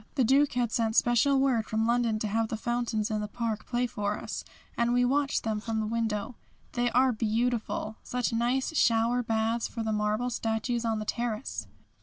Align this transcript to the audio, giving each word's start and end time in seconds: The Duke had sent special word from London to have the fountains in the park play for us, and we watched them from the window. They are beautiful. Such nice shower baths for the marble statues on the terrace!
The 0.15 0.23
Duke 0.23 0.53
had 0.53 0.71
sent 0.71 0.95
special 0.95 1.39
word 1.39 1.67
from 1.67 1.85
London 1.85 2.17
to 2.17 2.27
have 2.27 2.47
the 2.47 2.57
fountains 2.57 3.11
in 3.11 3.21
the 3.21 3.27
park 3.27 3.67
play 3.67 3.85
for 3.85 4.17
us, 4.17 4.43
and 4.75 4.93
we 4.93 5.05
watched 5.05 5.43
them 5.43 5.59
from 5.59 5.79
the 5.79 5.85
window. 5.85 6.33
They 6.71 6.89
are 6.89 7.11
beautiful. 7.13 7.97
Such 8.01 8.33
nice 8.33 8.75
shower 8.75 9.21
baths 9.21 9.67
for 9.67 9.83
the 9.83 9.91
marble 9.93 10.31
statues 10.31 10.85
on 10.85 10.97
the 10.97 11.05
terrace! 11.05 11.67